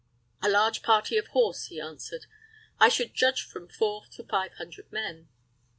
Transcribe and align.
"A 0.41 0.49
large 0.49 0.81
party 0.81 1.15
of 1.19 1.27
horse," 1.27 1.65
he 1.67 1.79
answered. 1.79 2.25
"I 2.79 2.89
should 2.89 3.13
judge 3.13 3.43
from 3.43 3.67
four 3.67 4.05
to 4.13 4.23
five 4.23 4.53
hundred 4.55 4.91
men." 4.91 5.29